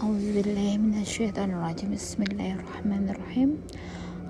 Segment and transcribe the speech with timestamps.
[0.00, 3.60] A'udzubillahiminasyaitonirrajim Bismillahirrahmanirrahim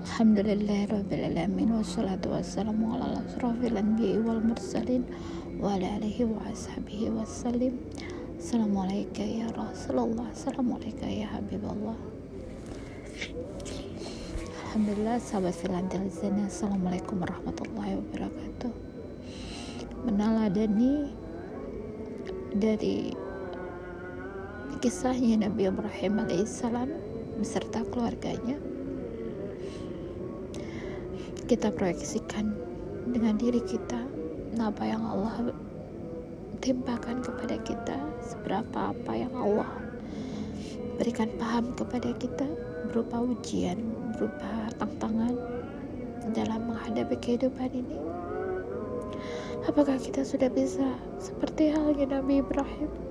[0.03, 5.07] Alhamdulillahirrabbilalamin Wassalatu wassalamu ala asrafil anbiya wal mursalin
[5.63, 7.79] Wa ala alihi wa ashabihi wassalim
[8.35, 11.95] Assalamualaikum ya Rasulullah Assalamualaikum ya Habibullah
[14.67, 18.75] Alhamdulillah sahabat filantil zina Assalamualaikum warahmatullahi wabarakatuh.
[20.03, 21.15] Meneladani
[22.59, 23.15] dari
[24.81, 26.89] kisahnya Nabi Ibrahim alaihissalam
[27.37, 28.57] beserta keluarganya.
[31.45, 32.49] Kita proyeksikan
[33.13, 34.01] dengan diri kita
[34.57, 35.53] apa yang Allah
[36.65, 39.69] timpakan kepada kita seberapa apa yang Allah
[40.97, 42.49] berikan paham kepada kita
[42.89, 43.77] berupa ujian
[44.17, 45.37] berupa tantangan
[46.33, 48.01] dalam menghadapi kehidupan ini.
[49.69, 53.10] Apakah kita sudah bisa seperti halnya Nabi Ibrahim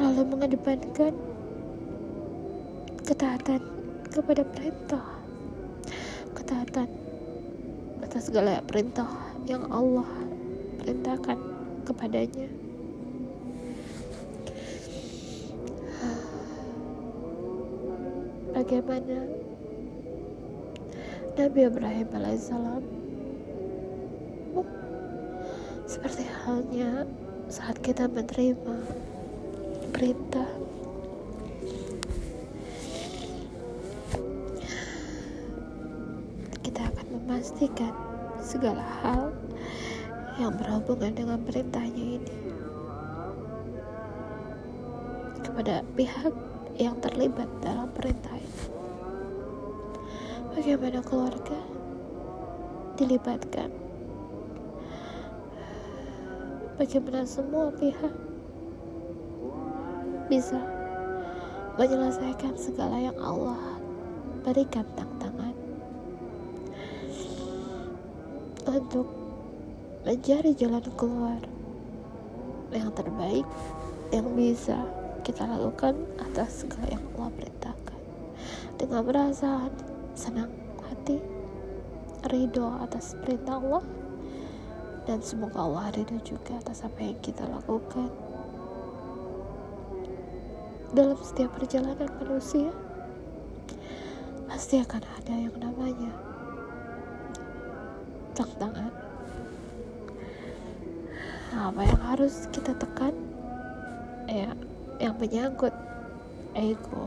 [0.00, 1.12] selalu mengedepankan
[3.04, 3.60] ketaatan
[4.08, 5.04] kepada perintah.
[6.32, 6.88] Ketaatan
[8.00, 9.04] atas segala perintah
[9.44, 10.08] yang Allah
[10.80, 11.36] perintahkan
[11.84, 12.48] kepadanya.
[18.56, 19.18] Bagaimana
[21.36, 22.84] Nabi Ibrahim alaihissalam?
[25.84, 27.04] Seperti halnya
[27.52, 29.09] saat kita menerima
[29.90, 30.46] perintah
[36.62, 37.92] kita akan memastikan
[38.38, 39.34] segala hal
[40.38, 42.36] yang berhubungan dengan perintahnya ini
[45.42, 46.32] kepada pihak
[46.78, 48.64] yang terlibat dalam perintah ini.
[50.54, 51.60] Bagaimana keluarga
[52.96, 53.68] dilibatkan?
[56.80, 58.29] Bagaimana semua pihak
[60.30, 60.62] bisa
[61.74, 63.58] menyelesaikan segala yang Allah
[64.46, 65.50] berikan tantangan.
[68.70, 69.10] Untuk
[70.06, 71.42] mencari jalan keluar
[72.70, 73.42] yang terbaik
[74.14, 74.86] yang bisa
[75.26, 78.00] kita lakukan atas segala yang Allah perintahkan.
[78.78, 79.72] Dengan perasaan
[80.14, 80.54] senang
[80.86, 81.18] hati
[82.30, 83.84] ridho atas perintah Allah
[85.10, 88.29] dan semoga Allah ridho juga atas apa yang kita lakukan
[90.90, 92.74] dalam setiap perjalanan manusia
[94.50, 96.10] pasti akan ada yang namanya
[98.34, 98.90] tantangan.
[101.54, 103.14] Apa yang harus kita tekan?
[104.26, 104.50] Ya
[104.98, 105.70] yang menyangkut
[106.58, 107.06] ego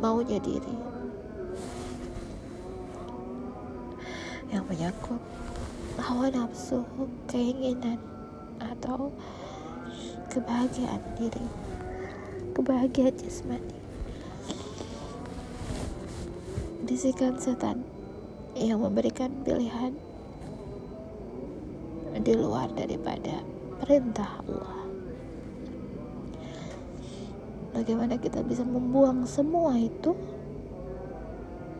[0.00, 0.76] maunya diri.
[4.48, 5.22] Yang menyangkut
[6.00, 6.88] hawa nafsu
[7.28, 8.00] keinginan
[8.56, 9.12] atau
[10.32, 11.44] kebahagiaan diri
[12.52, 13.74] kebahagiaan jasmani.
[16.84, 17.80] Bisikan setan
[18.52, 19.96] yang memberikan pilihan
[22.20, 23.40] di luar daripada
[23.80, 24.78] perintah Allah.
[27.72, 30.12] Bagaimana kita bisa membuang semua itu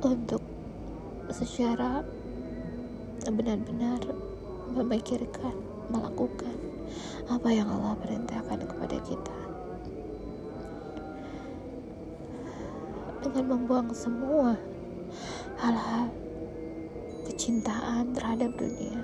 [0.00, 0.40] untuk
[1.28, 2.00] secara
[3.22, 4.00] benar-benar
[4.72, 5.54] memikirkan
[5.92, 6.56] melakukan
[7.28, 9.41] apa yang Allah perintahkan kepada kita
[13.22, 14.58] dengan membuang semua
[15.62, 16.10] hal-hal
[17.30, 18.98] kecintaan terhadap dunia.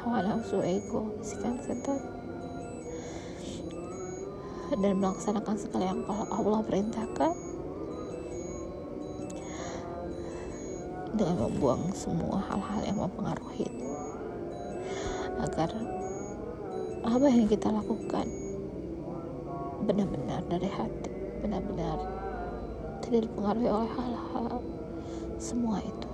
[0.00, 2.00] Hawa nafsu ego bisikan setan
[4.72, 7.32] dan melaksanakan segala yang Allah perintahkan.
[11.14, 13.68] Dengan membuang semua hal-hal yang mempengaruhi.
[15.44, 15.70] Agar
[17.04, 18.26] apa yang kita lakukan
[19.84, 21.12] benar-benar dari hati
[21.44, 22.23] benar-benar
[23.04, 24.58] tidak dipengaruhi oleh hal-hal
[25.36, 26.10] semua itu.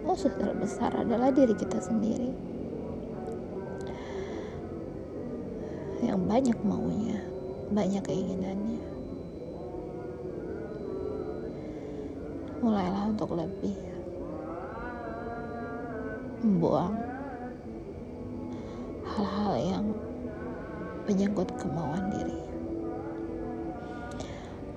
[0.00, 2.32] Musuh terbesar adalah diri kita sendiri.
[6.00, 7.20] Yang banyak maunya
[7.70, 8.82] banyak keinginannya.
[12.64, 13.76] Mulailah untuk lebih
[16.40, 17.09] membuang
[19.20, 19.86] hal-hal yang
[21.04, 22.40] menyangkut kemauan diri.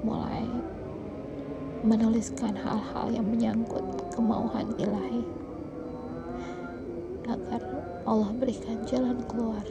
[0.03, 0.43] Mulai
[1.87, 5.23] menuliskan hal-hal yang menyangkut kemauan ilahi.
[7.23, 7.63] Agar
[8.03, 9.63] Allah berikan jalan keluar.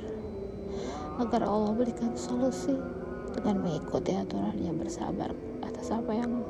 [1.21, 2.73] Agar Allah berikan solusi
[3.37, 6.41] dengan mengikuti aturannya bersabar atas apa yang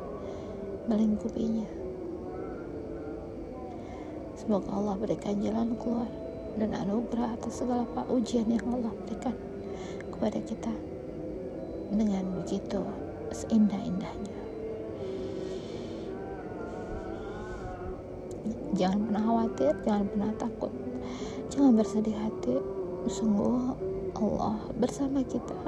[0.87, 1.67] melingkupinya.
[4.39, 6.22] Semoga Allah berikan jalan keluar
[6.61, 9.37] dan anugerah atas segala ujian yang Allah berikan
[10.13, 10.73] kepada kita
[11.93, 12.81] dengan begitu
[13.33, 14.39] seindah-indahnya.
[18.73, 20.73] Jangan pernah khawatir jangan pernah takut
[21.53, 22.57] jangan bersedih hati.
[23.03, 23.75] Sungguh
[24.15, 25.59] Allah bersama kita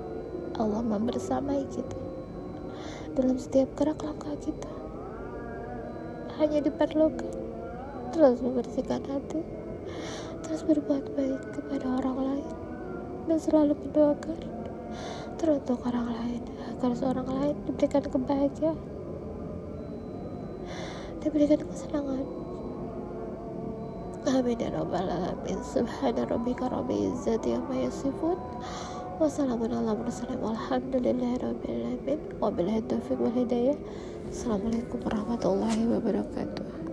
[0.55, 1.99] Allah membersamai kita.
[3.15, 4.71] Dalam setiap gerak langkah kita
[6.39, 7.31] hanya diperlukan
[8.11, 9.43] terus membersihkan hati
[10.45, 12.49] terus berbuat baik kepada orang lain
[13.25, 14.39] dan selalu mendoakan
[15.41, 18.79] teruntuk orang lain agar seorang lain diberikan kebahagiaan
[21.25, 22.27] diberikan kesenangan.
[24.25, 25.59] Amin ya rabbal alamin.
[25.65, 28.37] Subhana rabbika rabbil izzati amma yasifun.
[29.17, 33.77] Wassalamun ala mursalin walhamdulillahi rabbil alamin Wabillahi taufiq wal hidayah.
[34.29, 36.74] Assalamualaikum warahmatullahi wabarakatuh